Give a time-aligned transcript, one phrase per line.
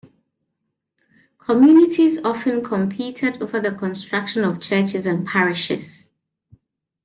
[1.37, 6.09] Communities often competed over the construction of churches and parishes.